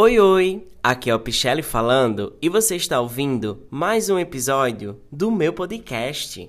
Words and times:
Oi, 0.00 0.16
oi! 0.20 0.68
Aqui 0.80 1.10
é 1.10 1.14
o 1.16 1.18
Pichelli 1.18 1.60
falando 1.60 2.36
e 2.40 2.48
você 2.48 2.76
está 2.76 3.00
ouvindo 3.00 3.66
mais 3.68 4.08
um 4.08 4.16
episódio 4.16 5.02
do 5.10 5.28
meu 5.28 5.52
podcast. 5.52 6.46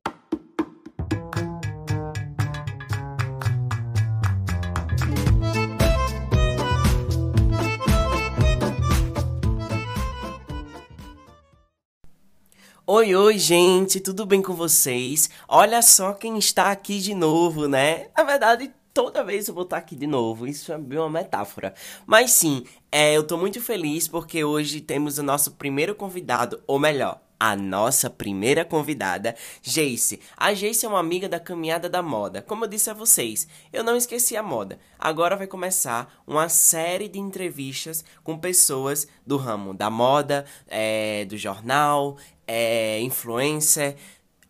Oi, 12.85 13.15
oi, 13.15 13.37
gente, 13.39 13.99
tudo 13.99 14.27
bem 14.27 14.43
com 14.43 14.53
vocês? 14.53 15.27
Olha 15.47 15.81
só 15.81 16.13
quem 16.13 16.37
está 16.37 16.69
aqui 16.69 16.99
de 16.99 17.15
novo, 17.15 17.67
né? 17.67 18.09
Na 18.15 18.23
verdade, 18.23 18.71
toda 18.93 19.23
vez 19.23 19.47
eu 19.47 19.53
vou 19.53 19.63
estar 19.63 19.77
aqui 19.77 19.95
de 19.95 20.07
novo. 20.07 20.47
Isso 20.47 20.71
é 20.71 20.77
uma 20.77 21.09
metáfora. 21.09 21.73
Mas 22.05 22.31
sim, 22.31 22.65
é, 22.91 23.15
eu 23.15 23.23
tô 23.23 23.37
muito 23.37 23.61
feliz 23.61 24.07
porque 24.07 24.43
hoje 24.43 24.81
temos 24.81 25.17
o 25.17 25.23
nosso 25.23 25.51
primeiro 25.51 25.95
convidado, 25.95 26.61
ou 26.67 26.79
melhor, 26.79 27.19
a 27.39 27.55
nossa 27.55 28.09
primeira 28.09 28.65
convidada, 28.65 29.33
Jace. 29.61 30.19
A 30.35 30.53
Jace 30.53 30.85
é 30.85 30.89
uma 30.89 30.99
amiga 30.99 31.29
da 31.29 31.39
caminhada 31.39 31.87
da 31.87 32.01
moda. 32.01 32.41
Como 32.41 32.65
eu 32.65 32.67
disse 32.67 32.89
a 32.89 32.93
vocês, 32.93 33.47
eu 33.71 33.83
não 33.83 33.95
esqueci 33.95 34.35
a 34.35 34.43
moda. 34.43 34.77
Agora 34.99 35.37
vai 35.37 35.47
começar 35.47 36.21
uma 36.27 36.49
série 36.49 37.07
de 37.07 37.17
entrevistas 37.17 38.03
com 38.23 38.37
pessoas 38.37 39.07
do 39.25 39.37
ramo 39.37 39.73
da 39.73 39.89
moda, 39.89 40.45
é, 40.67 41.23
do 41.25 41.37
jornal, 41.37 42.17
é, 42.45 42.99
influencer. 42.99 43.95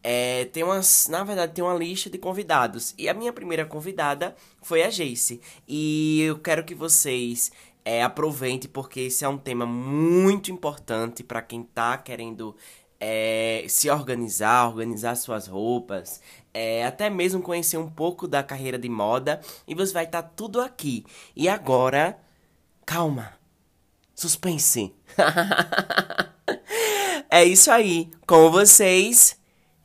É, 0.02 0.46
tem 0.46 0.64
umas, 0.64 1.08
na 1.10 1.24
verdade, 1.24 1.54
tem 1.54 1.64
uma 1.64 1.74
lista 1.74 2.10
de 2.10 2.18
convidados. 2.18 2.94
E 2.98 3.10
a 3.10 3.14
minha 3.14 3.34
primeira 3.34 3.66
convidada 3.66 4.36
foi 4.62 4.84
a 4.84 4.90
Jace. 4.90 5.42
E 5.68 6.22
eu 6.22 6.40
quero 6.40 6.64
que 6.64 6.74
vocês 6.74 7.52
é, 7.84 8.04
aproveitem, 8.04 8.70
porque 8.70 9.02
esse 9.02 9.26
é 9.26 9.28
um 9.28 9.38
tema 9.38 9.66
muito 9.66 10.52
importante 10.52 11.24
para 11.24 11.42
quem 11.42 11.64
tá 11.64 11.98
querendo 11.98 12.56
é, 13.00 13.66
se 13.68 13.90
organizar, 13.90 14.68
organizar 14.68 15.16
suas 15.16 15.48
roupas, 15.48 16.22
é, 16.54 16.86
até 16.86 17.10
mesmo 17.10 17.42
conhecer 17.42 17.78
um 17.78 17.90
pouco 17.90 18.28
da 18.28 18.42
carreira 18.44 18.78
de 18.78 18.90
moda. 18.90 19.42
E 19.68 19.76
você 19.76 19.94
vai 19.94 20.06
estar 20.06 20.24
tá 20.24 20.30
tudo 20.36 20.62
aqui. 20.62 21.06
E 21.36 21.50
agora, 21.50 22.18
calma, 22.86 23.34
suspense. 24.16 24.94
É 27.32 27.44
isso 27.44 27.70
aí. 27.70 28.10
Com 28.26 28.50
vocês, 28.50 29.39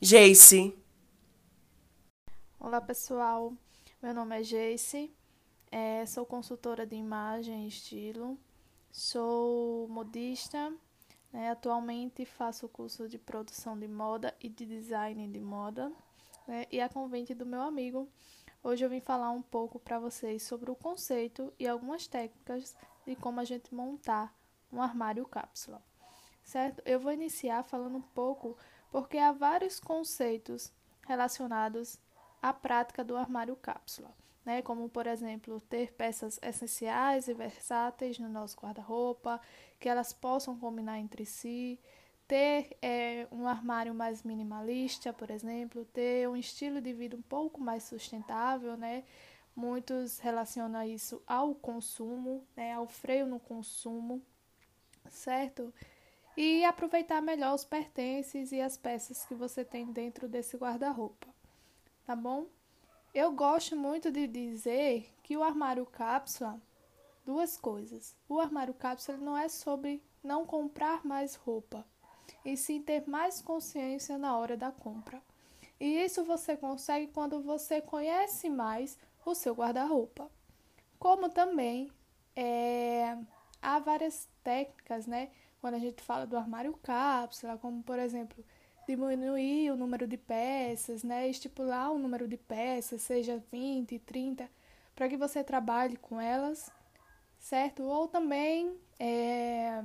Jace. 0.07 0.71
Olá, 2.59 2.79
pessoal. 2.79 3.51
Meu 3.99 4.13
nome 4.13 4.39
é 4.39 4.43
Jace. 4.43 5.11
É, 5.71 6.05
sou 6.05 6.27
consultora 6.27 6.85
de 6.85 6.95
imagem 6.95 7.65
e 7.65 7.67
estilo. 7.67 8.37
Sou 8.91 9.87
modista. 9.87 10.71
Né? 11.33 11.49
Atualmente 11.49 12.23
faço 12.23 12.67
o 12.67 12.69
curso 12.69 13.09
de 13.09 13.17
produção 13.17 13.79
de 13.79 13.87
moda 13.87 14.31
e 14.39 14.47
de 14.47 14.63
design 14.67 15.27
de 15.27 15.39
moda. 15.39 15.91
Né? 16.47 16.67
E 16.71 16.79
a 16.79 16.87
convite 16.87 17.33
do 17.33 17.43
meu 17.43 17.61
amigo, 17.63 18.07
hoje 18.63 18.85
eu 18.85 18.89
vim 18.91 19.01
falar 19.01 19.31
um 19.31 19.41
pouco 19.41 19.79
para 19.79 19.97
vocês 19.97 20.43
sobre 20.43 20.69
o 20.69 20.75
conceito 20.75 21.51
e 21.57 21.67
algumas 21.67 22.05
técnicas 22.05 22.75
de 23.07 23.15
como 23.15 23.39
a 23.39 23.43
gente 23.43 23.73
montar 23.73 24.31
um 24.71 24.79
armário 24.83 25.25
cápsula 25.25 25.81
certo? 26.45 26.81
Eu 26.85 26.99
vou 26.99 27.11
iniciar 27.11 27.63
falando 27.63 27.97
um 27.97 28.01
pouco 28.01 28.55
porque 28.95 29.17
há 29.17 29.33
vários 29.33 29.77
conceitos 29.77 30.71
relacionados 31.05 31.99
à 32.41 32.53
prática 32.53 33.03
do 33.03 33.17
armário 33.17 33.53
cápsula, 33.57 34.09
né? 34.45 34.61
Como, 34.61 34.87
por 34.87 35.05
exemplo, 35.05 35.59
ter 35.59 35.91
peças 35.91 36.39
essenciais 36.41 37.27
e 37.27 37.33
versáteis 37.33 38.17
no 38.19 38.29
nosso 38.29 38.57
guarda-roupa, 38.57 39.41
que 39.81 39.89
elas 39.89 40.13
possam 40.13 40.57
combinar 40.57 40.97
entre 40.97 41.25
si, 41.25 41.77
ter 42.25 42.77
é, 42.81 43.27
um 43.33 43.45
armário 43.49 43.93
mais 43.93 44.23
minimalista, 44.23 45.11
por 45.11 45.29
exemplo, 45.29 45.83
ter 45.83 46.29
um 46.29 46.37
estilo 46.37 46.79
de 46.79 46.93
vida 46.93 47.17
um 47.17 47.21
pouco 47.21 47.59
mais 47.59 47.83
sustentável, 47.83 48.77
né? 48.77 49.03
Muitos 49.53 50.19
relacionam 50.19 50.83
isso 50.83 51.21
ao 51.27 51.53
consumo, 51.53 52.47
né? 52.55 52.71
Ao 52.71 52.87
freio 52.87 53.27
no 53.27 53.41
consumo, 53.41 54.21
certo? 55.09 55.73
E 56.37 56.63
aproveitar 56.65 57.21
melhor 57.21 57.53
os 57.53 57.63
pertences 57.63 58.51
e 58.51 58.59
as 58.59 58.77
peças 58.77 59.25
que 59.25 59.33
você 59.33 59.63
tem 59.63 59.91
dentro 59.91 60.27
desse 60.27 60.57
guarda-roupa, 60.57 61.27
tá 62.05 62.15
bom? 62.15 62.47
Eu 63.13 63.31
gosto 63.31 63.75
muito 63.75 64.11
de 64.11 64.27
dizer 64.27 65.09
que 65.23 65.37
o 65.37 65.43
armário 65.43 65.85
cápsula, 65.85 66.61
duas 67.25 67.57
coisas. 67.57 68.15
O 68.27 68.39
armário 68.39 68.73
cápsula 68.73 69.17
não 69.17 69.37
é 69.37 69.47
sobre 69.47 70.03
não 70.21 70.45
comprar 70.45 71.05
mais 71.05 71.35
roupa, 71.35 71.85
e 72.43 72.57
sim 72.57 72.81
ter 72.81 73.07
mais 73.07 73.41
consciência 73.41 74.17
na 74.17 74.37
hora 74.37 74.57
da 74.57 74.71
compra. 74.71 75.21
E 75.79 76.03
isso 76.03 76.23
você 76.23 76.55
consegue 76.55 77.07
quando 77.07 77.41
você 77.41 77.81
conhece 77.81 78.49
mais 78.49 78.97
o 79.25 79.33
seu 79.33 79.53
guarda-roupa. 79.53 80.29
Como 80.99 81.29
também 81.29 81.91
é, 82.35 83.14
há 83.65 83.79
várias 83.79 84.29
técnicas, 84.43 85.07
né? 85.07 85.29
quando 85.65 85.75
a 85.75 85.79
gente 85.79 86.03
fala 86.03 86.27
do 86.27 86.37
armário 86.37 86.77
cápsula, 86.83 87.57
como 87.57 87.81
por 87.81 87.97
exemplo, 87.97 88.45
diminuir 88.87 89.71
o 89.71 89.75
número 89.75 90.05
de 90.05 90.15
peças, 90.15 91.03
né? 91.03 91.27
estipular 91.27 91.91
o 91.91 91.97
número 91.97 92.27
de 92.27 92.37
peças, 92.37 93.01
seja 93.01 93.43
20, 93.51 93.97
30, 93.97 94.47
para 94.95 95.09
que 95.09 95.17
você 95.17 95.43
trabalhe 95.43 95.97
com 95.97 96.21
elas, 96.21 96.71
certo? 97.39 97.81
Ou 97.81 98.07
também 98.07 98.77
é, 98.99 99.83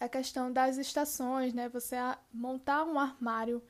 a 0.00 0.08
questão 0.08 0.52
das 0.52 0.76
estações, 0.78 1.54
né? 1.54 1.68
Você 1.68 1.94
montar 2.32 2.82
um 2.82 2.98
armário 2.98 3.62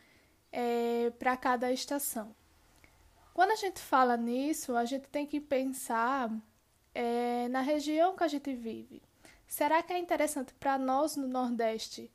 é, 0.50 1.10
para 1.18 1.36
cada 1.36 1.70
estação. 1.70 2.34
Quando 3.34 3.50
a 3.50 3.56
gente 3.56 3.80
fala 3.80 4.16
nisso, 4.16 4.74
a 4.74 4.86
gente 4.86 5.08
tem 5.08 5.26
que 5.26 5.40
pensar 5.40 6.30
é, 6.94 7.48
na 7.48 7.60
região 7.60 8.16
que 8.16 8.24
a 8.24 8.28
gente 8.28 8.52
vive. 8.54 9.02
Será 9.46 9.82
que 9.82 9.92
é 9.92 9.98
interessante 9.98 10.54
para 10.54 10.78
nós 10.78 11.16
no 11.16 11.28
Nordeste, 11.28 12.10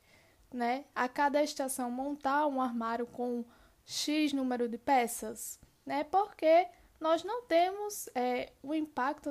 né, 0.52 0.84
a 0.94 1.08
cada 1.08 1.42
estação 1.42 1.90
montar 1.90 2.46
um 2.46 2.60
armário 2.60 3.06
com 3.06 3.44
X 3.84 4.32
número 4.32 4.68
de 4.68 4.78
peças? 4.78 5.60
Né? 5.86 6.04
Porque 6.04 6.66
nós 7.00 7.22
não 7.22 7.42
temos 7.42 8.08
é, 8.14 8.52
um 8.62 8.74
impacto 8.74 9.30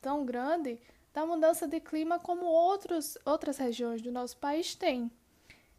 tão 0.00 0.24
grande 0.24 0.80
da 1.12 1.24
mudança 1.24 1.66
de 1.66 1.80
clima 1.80 2.18
como 2.18 2.44
outros, 2.44 3.16
outras 3.24 3.56
regiões 3.56 4.02
do 4.02 4.12
nosso 4.12 4.36
país 4.36 4.74
têm. 4.74 5.10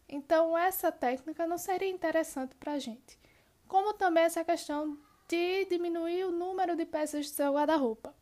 Então, 0.08 0.58
essa 0.58 0.92
técnica 0.92 1.46
não 1.46 1.58
seria 1.58 1.88
interessante 1.88 2.56
para 2.56 2.74
a 2.74 2.80
gente. 2.80 3.20
Como 3.68 3.94
também 3.94 4.24
essa 4.24 4.44
questão 4.44 4.98
de 5.28 5.66
diminuir 5.66 6.26
o 6.26 6.32
número 6.32 6.76
de 6.76 6.86
peças 6.86 7.30
do 7.30 7.36
seu 7.36 7.54
guarda-roupa. 7.54 8.16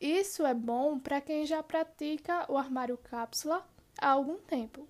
Isso 0.00 0.44
é 0.44 0.54
bom 0.54 0.98
para 0.98 1.20
quem 1.20 1.46
já 1.46 1.62
pratica 1.62 2.50
o 2.50 2.58
armário 2.58 2.98
cápsula 2.98 3.66
há 3.98 4.08
algum 4.08 4.36
tempo. 4.36 4.86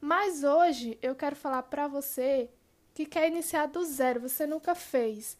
Mas 0.00 0.44
hoje 0.44 0.98
eu 1.00 1.14
quero 1.14 1.34
falar 1.34 1.62
para 1.62 1.88
você 1.88 2.50
que 2.92 3.06
quer 3.06 3.28
iniciar 3.28 3.66
do 3.66 3.84
zero, 3.84 4.20
você 4.20 4.46
nunca 4.46 4.74
fez, 4.74 5.36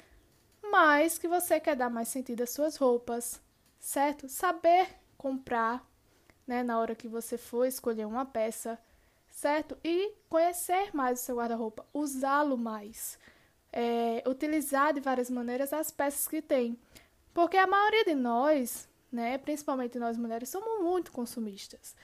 mas 0.63 1.19
que 1.19 1.29
você 1.29 1.61
quer 1.61 1.77
dar 1.77 1.91
mais 1.91 2.09
sentido 2.09 2.43
às 2.43 2.51
suas 2.51 2.77
roupas, 2.77 3.41
certo? 3.79 4.29
Saber 4.29 4.89
comprar, 5.17 5.87
né, 6.47 6.63
na 6.63 6.79
hora 6.79 6.95
que 6.95 7.07
você 7.07 7.39
for 7.39 7.67
escolher 7.67 8.07
uma 8.07 8.25
peça, 8.25 8.79
certo? 9.31 9.77
E 9.85 10.15
conhecer 10.29 10.91
mais 10.95 11.21
o 11.21 11.23
seu 11.23 11.37
guarda-roupa, 11.37 11.87
usá-lo 11.93 12.57
mais, 12.57 13.19
é, 13.73 14.23
utilizar 14.27 14.95
de 14.95 15.01
várias 15.01 15.31
maneiras 15.31 15.73
as 15.73 15.91
peças 15.91 16.27
que 16.27 16.41
tem. 16.41 16.79
Porque 17.33 17.57
a 17.57 17.67
maioria 17.67 18.05
de 18.05 18.15
nós 18.15 18.89
né? 19.15 19.39
Principalmente 19.39 19.99
nós 19.99 20.19
mulheres 20.19 20.49
somos 20.49 20.83
muito 20.83 21.13
consumistas, 21.13 21.95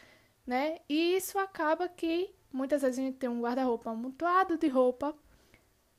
né? 0.46 0.78
E 0.88 1.16
isso 1.16 1.38
acaba 1.38 1.88
que 1.88 2.32
muitas 2.52 2.82
vezes 2.82 2.98
a 2.98 3.02
gente 3.02 3.18
tem 3.18 3.28
um 3.28 3.40
guarda-roupa 3.40 3.90
amontoado 3.90 4.56
de 4.56 4.68
roupa 4.68 5.14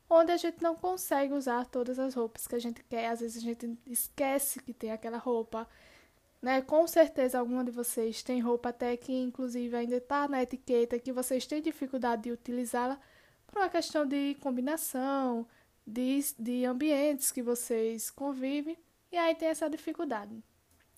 onde 0.10 0.32
a 0.32 0.38
gente 0.38 0.62
não 0.62 0.76
consegue 0.76 1.34
usar 1.34 1.66
todas 1.66 2.00
as 2.00 2.14
roupas 2.14 2.48
que 2.48 2.56
a 2.56 2.60
gente 2.60 2.84
quer. 2.86 3.08
Às 3.08 3.20
vezes 3.20 3.38
a 3.38 3.46
gente 3.46 3.78
esquece 3.86 4.62
que 4.62 4.74
tem 4.74 4.92
aquela 4.92 5.18
roupa, 5.18 5.68
né? 6.42 6.62
Com 6.62 6.88
certeza 6.88 7.40
alguma 7.40 7.64
de 7.64 7.72
vocês 7.72 8.24
tem 8.24 8.40
roupa 8.40 8.70
até 8.70 8.96
que 8.96 9.14
inclusive 9.14 9.76
ainda 9.76 9.98
está 9.98 10.30
na 10.30 10.42
etiqueta 10.42 10.98
que 10.98 11.12
vocês 11.12 11.46
têm 11.46 11.62
dificuldade 11.62 12.24
de 12.24 12.32
utilizá-la 12.32 12.98
por 13.48 13.60
uma 13.60 13.70
questão 13.70 14.06
de 14.06 14.36
combinação, 14.40 15.46
de, 15.86 16.22
de 16.40 16.66
ambientes 16.66 17.34
que 17.34 17.42
vocês 17.44 18.10
convivem, 18.10 18.78
e 19.12 19.18
aí 19.18 19.36
tem 19.36 19.50
essa 19.50 19.70
dificuldade. 19.70 20.42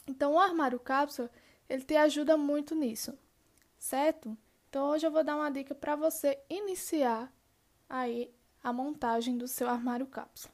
Então, 0.07 0.33
o 0.33 0.39
armário 0.39 0.79
cápsula, 0.79 1.29
ele 1.69 1.83
te 1.83 1.95
ajuda 1.95 2.35
muito 2.37 2.75
nisso, 2.75 3.17
certo? 3.77 4.37
Então, 4.69 4.89
hoje 4.89 5.05
eu 5.05 5.11
vou 5.11 5.23
dar 5.23 5.35
uma 5.35 5.49
dica 5.51 5.73
para 5.73 5.95
você 5.95 6.39
iniciar 6.49 7.31
aí 7.89 8.33
a 8.63 8.73
montagem 8.73 9.37
do 9.37 9.47
seu 9.47 9.69
armário 9.69 10.07
cápsula, 10.07 10.53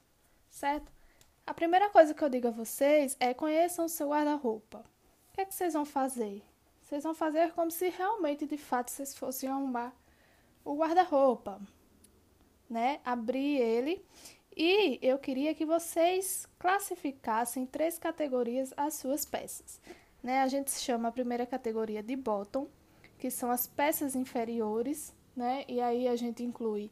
certo? 0.50 0.92
A 1.46 1.54
primeira 1.54 1.90
coisa 1.90 2.14
que 2.14 2.24
eu 2.24 2.30
digo 2.30 2.48
a 2.48 2.52
vocês 2.52 3.18
é 3.20 3.34
conheçam 3.34 3.86
o 3.86 3.90
seu 3.90 4.10
guarda-roupa. 4.10 4.80
O 5.30 5.34
que 5.34 5.42
é 5.42 5.46
que 5.46 5.56
vocês 5.56 5.74
vão 5.74 5.86
fazer, 5.86 6.44
vocês 6.82 7.04
vão 7.04 7.14
fazer 7.14 7.54
como 7.54 7.72
se 7.72 7.90
realmente, 7.90 8.46
de 8.46 8.58
fato, 8.58 8.92
vocês 8.92 9.18
fossem 9.18 9.50
arrumar 9.50 9.94
o 10.64 10.76
guarda-roupa, 10.76 11.60
né? 12.70 13.00
Abrir 13.04 13.58
ele 13.58 14.06
e 14.62 15.00
eu 15.02 15.18
queria 15.18 15.56
que 15.56 15.66
vocês 15.66 16.46
classificassem 16.60 17.64
em 17.64 17.66
três 17.66 17.98
categorias 17.98 18.74
as 18.76 18.96
suas 18.96 19.24
peças. 19.24 19.80
Né? 20.22 20.42
A 20.42 20.50
gente 20.50 20.70
chama 20.72 21.08
a 21.08 21.14
primeira 21.14 21.46
categoria 21.46 22.04
de 22.04 22.14
bottom, 22.18 22.68
que 23.18 23.32
são 23.32 23.50
as 23.52 23.66
peças 23.66 24.18
inferiores, 24.18 25.16
né? 25.34 25.64
E 25.66 25.80
aí 25.80 26.10
a 26.10 26.16
gente 26.18 26.44
inclui 26.44 26.92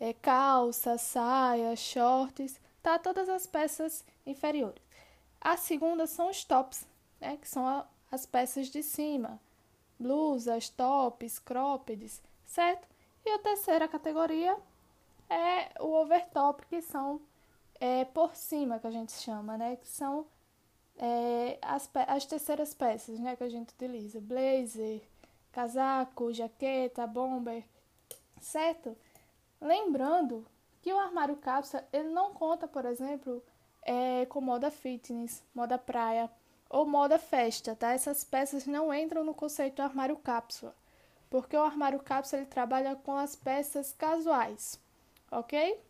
é, 0.00 0.12
calça, 0.12 0.98
saia, 0.98 1.76
shorts, 1.76 2.60
tá? 2.82 2.98
Todas 2.98 3.28
as 3.28 3.46
peças 3.46 4.04
inferiores. 4.26 4.82
A 5.40 5.56
segunda 5.56 6.08
são 6.08 6.28
os 6.28 6.42
tops, 6.42 6.88
né? 7.20 7.36
Que 7.36 7.48
são 7.48 7.68
a, 7.68 7.86
as 8.10 8.26
peças 8.26 8.66
de 8.66 8.82
cima, 8.82 9.40
blusas, 9.96 10.68
tops, 10.70 11.38
croppeds, 11.38 12.20
certo? 12.44 12.88
E 13.24 13.30
a 13.30 13.38
terceira 13.38 13.86
categoria 13.86 14.56
é 15.28 15.70
o 15.80 15.94
overtop, 16.00 16.64
que 16.66 16.80
são 16.80 17.20
é, 17.80 18.04
por 18.04 18.34
cima, 18.34 18.78
que 18.78 18.86
a 18.86 18.90
gente 18.90 19.12
chama, 19.12 19.56
né? 19.56 19.76
Que 19.76 19.88
são 19.88 20.26
é, 20.96 21.58
as, 21.62 21.88
as 22.06 22.26
terceiras 22.26 22.74
peças, 22.74 23.18
né? 23.18 23.36
Que 23.36 23.44
a 23.44 23.48
gente 23.48 23.70
utiliza. 23.70 24.20
Blazer, 24.20 25.02
casaco, 25.52 26.32
jaqueta, 26.32 27.06
bomber, 27.06 27.64
certo? 28.40 28.96
Lembrando 29.60 30.46
que 30.82 30.92
o 30.92 30.98
armário 30.98 31.36
cápsula, 31.36 31.86
ele 31.92 32.10
não 32.10 32.32
conta, 32.32 32.68
por 32.68 32.84
exemplo, 32.84 33.42
é, 33.82 34.26
com 34.26 34.40
moda 34.40 34.70
fitness, 34.70 35.42
moda 35.54 35.78
praia 35.78 36.30
ou 36.68 36.86
moda 36.86 37.18
festa, 37.18 37.74
tá? 37.74 37.92
Essas 37.92 38.24
peças 38.24 38.66
não 38.66 38.92
entram 38.92 39.24
no 39.24 39.34
conceito 39.34 39.80
armário 39.80 40.16
cápsula, 40.16 40.74
porque 41.30 41.56
o 41.56 41.62
armário 41.62 42.00
cápsula 42.00 42.42
ele 42.42 42.50
trabalha 42.50 42.96
com 42.96 43.16
as 43.16 43.36
peças 43.36 43.92
casuais 43.92 44.80
ok? 45.30 45.80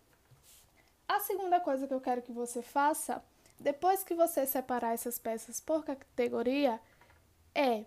A 1.08 1.20
segunda 1.20 1.60
coisa 1.60 1.86
que 1.86 1.94
eu 1.94 2.00
quero 2.00 2.22
que 2.22 2.32
você 2.32 2.62
faça, 2.62 3.22
depois 3.58 4.02
que 4.02 4.14
você 4.14 4.46
separar 4.46 4.94
essas 4.94 5.18
peças 5.18 5.60
por 5.60 5.84
categoria, 5.84 6.80
é 7.54 7.84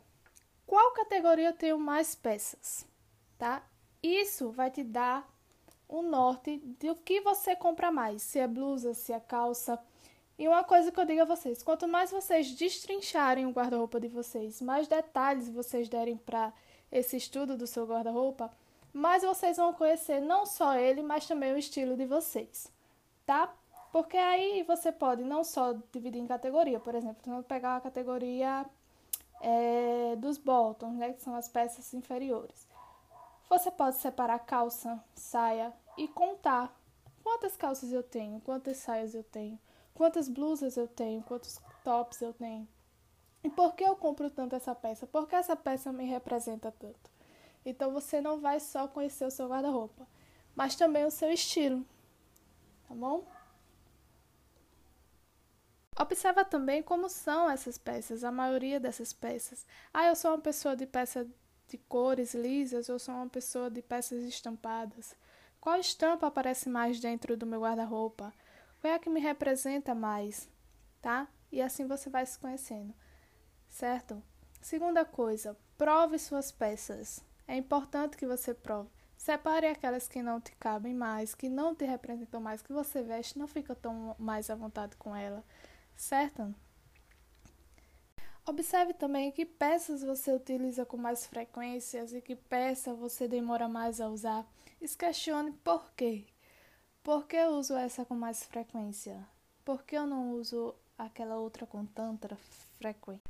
qual 0.66 0.92
categoria 0.94 1.50
eu 1.50 1.54
tenho 1.54 1.78
mais 1.78 2.16
peças, 2.16 2.86
tá? 3.38 3.64
Isso 4.02 4.52
vai 4.52 4.72
te 4.72 4.84
dar 4.84 5.28
um 5.90 6.04
norte 6.04 6.58
do 6.80 6.96
que 6.96 7.20
você 7.22 7.56
compra 7.56 7.92
mais, 7.92 8.22
se 8.22 8.40
é 8.40 8.48
blusa, 8.48 8.94
se 8.94 9.12
é 9.12 9.20
calça. 9.20 9.80
E 10.38 10.48
uma 10.48 10.64
coisa 10.64 10.92
que 10.92 11.00
eu 11.00 11.06
digo 11.06 11.22
a 11.22 11.26
vocês, 11.26 11.62
quanto 11.62 11.88
mais 11.88 12.12
vocês 12.12 12.52
destrincharem 12.52 13.46
o 13.46 13.52
guarda-roupa 13.52 14.00
de 14.00 14.08
vocês, 14.08 14.62
mais 14.62 14.88
detalhes 14.88 15.50
vocês 15.50 15.90
derem 15.90 16.16
para 16.16 16.54
esse 16.92 17.18
estudo 17.18 17.58
do 17.58 17.68
seu 17.68 17.86
guarda-roupa, 17.86 18.50
mas 18.94 19.24
vocês 19.24 19.58
vão 19.58 19.74
conhecer 19.74 20.20
não 20.20 20.46
só 20.46 20.76
ele, 20.76 21.02
mas 21.02 21.28
também 21.28 21.54
o 21.54 21.58
estilo 21.58 21.96
de 21.96 22.06
vocês, 22.06 22.72
tá? 23.26 23.54
Porque 23.92 24.18
aí 24.18 24.64
você 24.64 24.92
pode 24.92 25.24
não 25.24 25.44
só 25.44 25.74
dividir 25.92 26.22
em 26.22 26.28
categoria, 26.28 26.80
por 26.80 26.94
exemplo, 26.96 27.22
vamos 27.26 27.46
pegar 27.46 27.78
a 27.78 27.82
categoria 27.82 28.66
é, 29.42 30.16
dos 30.18 30.38
bottoms, 30.38 30.98
né, 30.98 31.14
que 31.14 31.22
são 31.22 31.36
as 31.36 31.48
peças 31.48 31.94
inferiores. 31.94 32.68
Você 33.50 33.72
pode 33.72 33.98
separar 33.98 34.40
calça, 34.40 35.04
saia 35.16 35.74
e 35.98 36.08
contar 36.08 36.76
quantas 37.24 37.58
calças 37.58 37.92
eu 37.92 38.04
tenho, 38.04 38.40
quantas 38.42 38.78
saias 38.78 39.16
eu 39.16 39.24
tenho, 39.24 39.60
quantas 39.94 40.30
blusas 40.30 40.78
eu 40.78 40.88
tenho, 40.88 41.24
quantos 41.24 41.60
tops 41.84 42.22
eu 42.22 42.34
tenho. 42.34 42.68
E 43.44 43.50
por 43.50 43.74
que 43.74 43.84
eu 43.84 43.96
compro 43.96 44.30
tanto 44.30 44.56
essa 44.56 44.76
peça? 44.76 45.08
Porque 45.08 45.36
essa 45.36 45.56
peça 45.56 45.92
me 45.92 46.06
representa 46.06 46.72
tanto. 46.72 47.19
Então 47.66 47.92
você 47.92 48.22
não 48.22 48.40
vai 48.40 48.60
só 48.60 48.88
conhecer 48.88 49.26
o 49.26 49.32
seu 49.32 49.48
guarda-roupa, 49.48 50.08
mas 50.56 50.76
também 50.76 51.06
o 51.06 51.12
seu 51.12 51.32
estilo. 51.32 51.86
Tá 52.88 52.96
bom? 52.96 53.26
Observa 56.00 56.46
também 56.46 56.82
como 56.82 57.10
são 57.10 57.50
essas 57.50 57.78
peças, 57.78 58.24
a 58.24 58.32
maioria 58.32 58.80
dessas 58.80 59.12
peças. 59.12 59.66
Ah, 59.94 60.08
eu 60.08 60.16
sou 60.16 60.32
uma 60.32 60.40
pessoa 60.40 60.76
de 60.76 60.86
peça 60.86 61.28
de 61.68 61.78
cores 61.78 62.34
lisas, 62.34 62.88
eu 62.88 62.98
sou 62.98 63.14
uma 63.14 63.28
pessoa 63.28 63.70
de 63.70 63.82
peças 63.82 64.24
estampadas. 64.24 65.16
Qual 65.60 65.78
estampa 65.78 66.26
aparece 66.26 66.70
mais 66.70 67.00
dentro 67.00 67.36
do 67.36 67.46
meu 67.46 67.62
guarda-roupa? 67.62 68.34
Qual 68.80 68.92
é 68.92 68.96
a 68.96 69.00
que 69.00 69.10
me 69.10 69.20
representa 69.20 69.94
mais? 69.94 70.50
Tá? 71.02 71.28
E 71.52 71.62
assim 71.62 71.86
você 71.86 72.10
vai 72.10 72.26
se 72.26 72.40
conhecendo, 72.40 72.94
certo? 73.68 74.24
Segunda 74.62 75.04
coisa, 75.04 75.58
prove 75.78 76.18
suas 76.18 76.52
peças. 76.52 77.22
É 77.50 77.58
importante 77.58 78.16
que 78.16 78.28
você 78.28 78.54
prove. 78.54 78.88
Separe 79.18 79.66
aquelas 79.66 80.08
que 80.08 80.22
não 80.22 80.40
te 80.40 80.52
cabem 80.58 80.94
mais, 80.94 81.34
que 81.34 81.50
não 81.50 81.74
te 81.74 81.84
representam 81.84 82.40
mais, 82.40 82.62
que 82.62 82.72
você 82.72 83.02
veste, 83.02 83.40
não 83.40 83.48
fica 83.48 83.74
tão 83.74 84.16
mais 84.20 84.52
à 84.52 84.56
vontade 84.56 84.96
com 84.98 85.16
ela, 85.16 85.44
certo? 85.96 86.54
Observe 88.46 88.94
também 88.94 89.32
que 89.32 89.48
peças 89.48 90.04
você 90.04 90.32
utiliza 90.32 90.86
com 90.86 90.96
mais 90.96 91.26
frequências 91.26 92.14
e 92.14 92.22
que 92.22 92.36
peça 92.36 92.94
você 92.94 93.28
demora 93.28 93.68
mais 93.68 94.00
a 94.00 94.10
usar. 94.10 94.46
E 94.80 94.88
se 94.88 94.96
questione 94.96 95.52
por 95.52 95.92
quê. 95.94 96.26
Por 97.02 97.26
que 97.26 97.36
eu 97.36 97.54
uso 97.54 97.76
essa 97.76 98.06
com 98.06 98.14
mais 98.14 98.44
frequência? 98.44 99.28
Por 99.66 99.82
que 99.82 99.98
eu 99.98 100.06
não 100.06 100.34
uso 100.34 100.76
aquela 100.96 101.38
outra 101.38 101.66
com 101.66 101.84
tanta 101.84 102.36
frequência? 102.78 103.24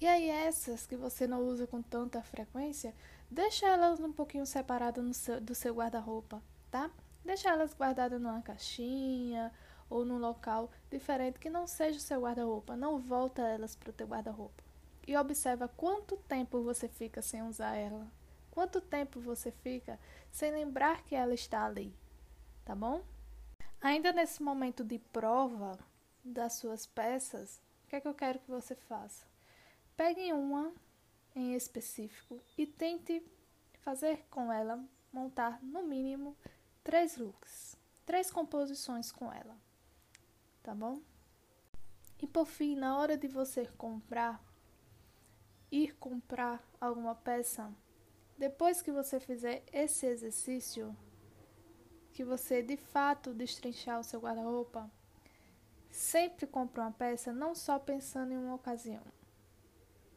E 0.00 0.06
aí 0.06 0.30
essas 0.30 0.86
que 0.86 0.96
você 0.96 1.26
não 1.26 1.42
usa 1.42 1.66
com 1.66 1.82
tanta 1.82 2.22
frequência, 2.22 2.94
deixa 3.30 3.66
elas 3.66 4.00
um 4.00 4.12
pouquinho 4.12 4.46
separadas 4.46 5.16
seu, 5.16 5.40
do 5.40 5.54
seu 5.54 5.74
guarda-roupa, 5.74 6.42
tá? 6.70 6.90
Deixa 7.24 7.50
elas 7.50 7.74
guardadas 7.74 8.20
numa 8.20 8.42
caixinha 8.42 9.52
ou 9.90 10.04
num 10.04 10.18
local 10.18 10.70
diferente 10.90 11.38
que 11.38 11.50
não 11.50 11.66
seja 11.66 11.98
o 11.98 12.02
seu 12.02 12.22
guarda-roupa. 12.22 12.76
Não 12.76 12.98
volta 12.98 13.42
elas 13.42 13.76
para 13.76 13.90
o 13.90 13.92
teu 13.92 14.06
guarda-roupa. 14.06 14.62
E 15.06 15.16
observa 15.16 15.68
quanto 15.68 16.16
tempo 16.16 16.62
você 16.62 16.88
fica 16.88 17.22
sem 17.22 17.42
usar 17.42 17.74
ela. 17.74 18.06
Quanto 18.50 18.80
tempo 18.80 19.20
você 19.20 19.50
fica 19.50 19.98
sem 20.30 20.50
lembrar 20.50 21.02
que 21.04 21.14
ela 21.14 21.32
está 21.32 21.64
ali, 21.64 21.94
tá 22.64 22.74
bom? 22.74 23.02
Ainda 23.80 24.12
nesse 24.12 24.42
momento 24.42 24.82
de 24.82 24.98
prova 24.98 25.78
das 26.24 26.54
suas 26.54 26.84
peças, 26.84 27.62
o 27.84 27.88
que 27.88 27.96
é 27.96 28.00
que 28.00 28.08
eu 28.08 28.14
quero 28.14 28.40
que 28.40 28.50
você 28.50 28.74
faça? 28.74 29.24
Pegue 29.96 30.32
uma 30.32 30.72
em 31.38 31.54
específico 31.54 32.40
e 32.56 32.66
tente 32.66 33.22
fazer 33.80 34.24
com 34.30 34.52
ela 34.52 34.84
montar 35.12 35.62
no 35.62 35.82
mínimo 35.82 36.36
três 36.82 37.16
looks, 37.16 37.76
três 38.04 38.30
composições 38.30 39.12
com 39.12 39.32
ela, 39.32 39.56
tá 40.62 40.74
bom? 40.74 41.00
E 42.20 42.26
por 42.26 42.46
fim, 42.46 42.74
na 42.74 42.98
hora 42.98 43.16
de 43.16 43.28
você 43.28 43.66
comprar, 43.78 44.42
ir 45.70 45.94
comprar 45.96 46.62
alguma 46.80 47.14
peça, 47.14 47.72
depois 48.36 48.82
que 48.82 48.90
você 48.90 49.20
fizer 49.20 49.64
esse 49.72 50.06
exercício, 50.06 50.96
que 52.12 52.24
você 52.24 52.62
de 52.62 52.76
fato 52.76 53.32
destrinchar 53.32 54.00
o 54.00 54.04
seu 54.04 54.20
guarda-roupa, 54.20 54.90
sempre 55.90 56.46
compre 56.46 56.80
uma 56.80 56.90
peça 56.90 57.32
não 57.32 57.54
só 57.54 57.78
pensando 57.78 58.32
em 58.32 58.36
uma 58.36 58.54
ocasião, 58.54 59.02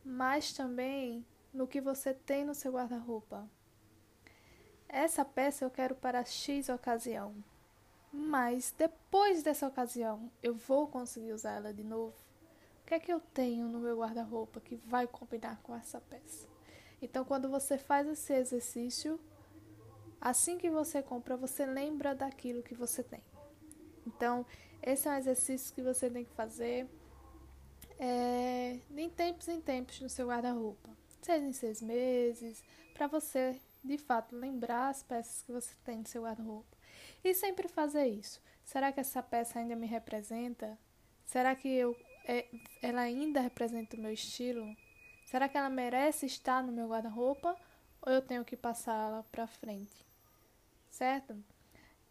mas 0.03 0.53
também 0.53 1.25
no 1.53 1.67
que 1.67 1.81
você 1.81 2.13
tem 2.13 2.45
no 2.45 2.55
seu 2.55 2.73
guarda-roupa. 2.73 3.49
Essa 4.87 5.23
peça 5.23 5.63
eu 5.63 5.69
quero 5.69 5.95
para 5.95 6.25
X 6.25 6.69
ocasião, 6.69 7.35
mas 8.11 8.73
depois 8.77 9.41
dessa 9.41 9.67
ocasião 9.67 10.31
eu 10.43 10.53
vou 10.53 10.87
conseguir 10.87 11.33
usar 11.33 11.53
ela 11.53 11.73
de 11.73 11.83
novo. 11.83 12.15
O 12.81 12.85
que 12.85 12.95
é 12.95 12.99
que 12.99 13.11
eu 13.11 13.19
tenho 13.19 13.67
no 13.67 13.79
meu 13.79 13.99
guarda-roupa 13.99 14.59
que 14.59 14.75
vai 14.75 15.07
combinar 15.07 15.61
com 15.63 15.73
essa 15.75 16.01
peça? 16.01 16.47
Então, 17.01 17.23
quando 17.23 17.49
você 17.49 17.77
faz 17.77 18.07
esse 18.07 18.33
exercício, 18.33 19.19
assim 20.19 20.57
que 20.57 20.69
você 20.69 21.01
compra, 21.01 21.37
você 21.37 21.65
lembra 21.65 22.13
daquilo 22.13 22.61
que 22.61 22.75
você 22.75 23.01
tem. 23.01 23.23
Então, 24.05 24.45
esse 24.81 25.07
é 25.07 25.11
um 25.11 25.15
exercício 25.15 25.73
que 25.73 25.81
você 25.81 26.09
tem 26.09 26.25
que 26.25 26.31
fazer 26.31 26.87
é, 28.01 28.79
em 28.97 29.09
tempos 29.11 29.47
em 29.47 29.61
tempos 29.61 30.01
no 30.01 30.09
seu 30.09 30.27
guarda-roupa, 30.27 30.89
seja 31.21 31.45
em 31.45 31.53
seis 31.53 31.83
meses, 31.83 32.63
para 32.95 33.05
você 33.05 33.61
de 33.83 33.97
fato 33.99 34.35
lembrar 34.35 34.89
as 34.89 35.03
peças 35.03 35.43
que 35.43 35.51
você 35.51 35.75
tem 35.83 35.99
no 35.99 36.07
seu 36.07 36.23
guarda-roupa. 36.23 36.75
E 37.23 37.33
sempre 37.35 37.67
fazer 37.67 38.07
isso. 38.07 38.41
Será 38.65 38.91
que 38.91 38.99
essa 38.99 39.21
peça 39.21 39.59
ainda 39.59 39.75
me 39.75 39.85
representa? 39.85 40.77
Será 41.25 41.55
que 41.55 41.67
eu, 41.67 41.95
é, 42.25 42.47
ela 42.81 43.01
ainda 43.01 43.39
representa 43.39 43.95
o 43.95 43.99
meu 43.99 44.11
estilo? 44.11 44.75
Será 45.27 45.47
que 45.47 45.57
ela 45.57 45.69
merece 45.69 46.25
estar 46.25 46.63
no 46.63 46.71
meu 46.71 46.89
guarda-roupa 46.89 47.55
ou 48.01 48.11
eu 48.11 48.21
tenho 48.21 48.43
que 48.43 48.57
passá-la 48.57 49.23
para 49.31 49.45
frente? 49.45 50.05
Certo? 50.89 51.35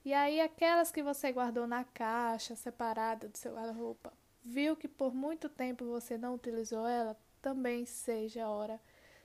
E 0.04 0.14
aí 0.14 0.40
aquelas 0.40 0.92
que 0.92 1.02
você 1.02 1.32
guardou 1.32 1.66
na 1.66 1.82
caixa 1.84 2.54
separada 2.54 3.28
do 3.28 3.36
seu 3.36 3.54
guarda-roupa, 3.54 4.12
viu 4.44 4.76
que 4.76 4.88
por 4.88 5.14
muito 5.14 5.48
tempo 5.48 5.84
você 5.84 6.16
não 6.16 6.34
utilizou 6.34 6.86
ela, 6.86 7.16
também 7.40 7.86
seja 7.86 8.44
a 8.44 8.50
hora 8.50 8.80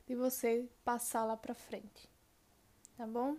de 0.07 0.15
você 0.15 0.69
passar 0.83 1.25
lá 1.25 1.35
para 1.35 1.53
frente. 1.53 2.09
Tá 2.97 3.05
bom? 3.05 3.37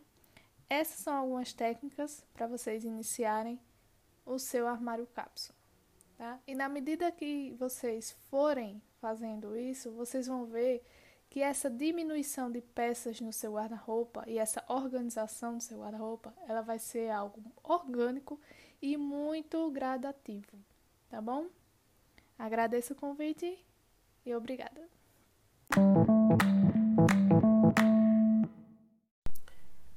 Essas 0.69 0.99
são 0.99 1.15
algumas 1.15 1.53
técnicas 1.53 2.25
para 2.35 2.47
vocês 2.47 2.85
iniciarem 2.85 3.61
o 4.25 4.39
seu 4.39 4.67
armário 4.67 5.07
cápsula. 5.07 5.57
Tá? 6.19 6.41
E 6.47 6.55
na 6.55 6.69
medida 6.69 7.13
que 7.13 7.55
vocês 7.59 8.13
forem 8.31 8.83
fazendo 9.01 9.57
isso, 9.57 9.93
vocês 9.93 10.27
vão 10.27 10.47
ver 10.47 10.83
que 11.29 11.43
essa 11.43 11.69
diminuição 11.69 12.51
de 12.51 12.61
peças 12.61 13.21
no 13.21 13.33
seu 13.33 13.55
guarda-roupa 13.55 14.25
e 14.27 14.39
essa 14.39 14.65
organização 14.69 15.57
do 15.57 15.63
seu 15.63 15.81
guarda-roupa, 15.81 16.35
ela 16.49 16.63
vai 16.63 16.79
ser 16.79 17.11
algo 17.11 17.43
orgânico 17.63 18.41
e 18.81 18.97
muito 18.97 19.71
gradativo, 19.71 20.59
tá 21.09 21.21
bom? 21.21 21.47
Agradeço 22.39 22.93
o 22.93 22.97
convite 22.97 23.59
e 24.25 24.35
obrigada. 24.35 24.89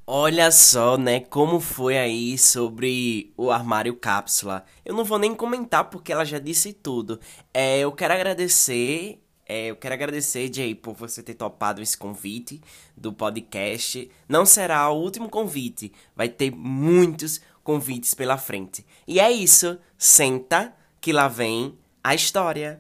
Olha 0.08 0.50
só, 0.52 0.98
né, 0.98 1.20
como 1.20 1.60
foi 1.60 1.98
aí 1.98 2.38
sobre 2.38 3.32
o 3.38 3.52
armário 3.52 3.96
cápsula. 3.96 4.66
Eu 4.84 4.96
não 4.96 5.04
vou 5.04 5.20
nem 5.20 5.36
comentar 5.36 5.90
porque 5.90 6.12
ela 6.12 6.26
já 6.26 6.40
disse 6.40 6.74
tudo. 6.74 7.20
É, 7.54 7.80
eu 7.80 7.92
quero 7.92 8.14
agradecer, 8.14 9.22
é, 9.46 9.68
eu 9.68 9.76
quero 9.76 9.94
agradecer, 9.94 10.52
Jay, 10.52 10.74
por 10.74 10.96
você 10.96 11.22
ter 11.22 11.36
topado 11.36 11.82
esse 11.82 11.98
convite 11.98 12.60
do 12.98 13.14
podcast. 13.14 14.10
Não 14.28 14.46
será 14.46 14.90
o 14.90 15.00
último 15.00 15.30
convite, 15.30 15.92
vai 16.16 16.30
ter 16.30 16.50
muitos 16.52 17.40
convites 17.64 18.16
pela 18.16 18.38
frente. 18.38 18.84
E 19.08 19.20
é 19.20 19.32
isso, 19.32 19.78
senta 19.96 20.74
que 21.00 21.14
lá 21.14 21.28
vem 21.28 21.78
a 22.04 22.16
história. 22.16 22.80